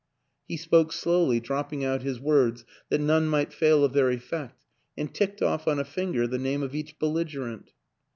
He 0.47 0.57
spoke 0.57 0.91
slowly, 0.93 1.39
dropping 1.39 1.85
out 1.85 2.01
his 2.01 2.19
words 2.19 2.65
that 2.89 2.99
none 2.99 3.27
might 3.27 3.53
fail 3.53 3.83
of 3.85 3.93
their 3.93 4.09
effect 4.09 4.65
and 4.97 5.13
ticked 5.13 5.43
off 5.43 5.67
on 5.67 5.77
a 5.77 5.85
finger 5.85 6.25
the 6.25 6.39
name 6.39 6.63
of 6.63 6.73
each 6.73 6.97
belligerent. 6.97 7.71